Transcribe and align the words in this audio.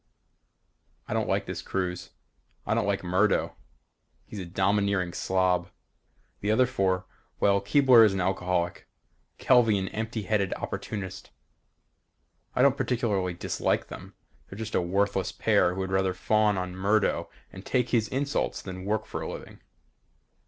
I 1.07 1.13
don't 1.13 1.29
like 1.29 1.45
this 1.45 1.61
cruise. 1.61 2.09
I 2.65 2.73
don't 2.73 2.87
like 2.87 3.03
Murdo. 3.03 3.55
He's 4.25 4.39
a 4.39 4.45
domineering 4.47 5.13
slob. 5.13 5.69
The 6.39 6.49
other 6.49 6.65
four, 6.65 7.05
well 7.39 7.61
Keebler 7.61 8.03
is 8.03 8.11
an 8.11 8.19
alcoholic, 8.19 8.87
Kelvey 9.37 9.77
an 9.77 9.89
empty 9.89 10.23
headed 10.23 10.55
opportunist. 10.55 11.29
I 12.55 12.63
don't 12.63 12.77
particularly 12.77 13.35
dislike 13.35 13.89
them. 13.89 14.15
They're 14.49 14.57
just 14.57 14.73
a 14.73 14.81
worthless 14.81 15.31
pair 15.31 15.75
who 15.75 15.81
would 15.81 15.91
rather 15.91 16.15
fawn 16.15 16.57
on 16.57 16.75
Murdo 16.75 17.29
and 17.53 17.63
take 17.63 17.89
his 17.89 18.07
insults 18.07 18.59
than 18.63 18.85
work 18.85 19.05
for 19.05 19.21
a 19.21 19.29
living. 19.31 19.59